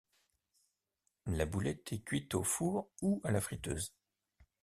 [1.27, 3.93] La boulette est cuite au four ou à la friteuse.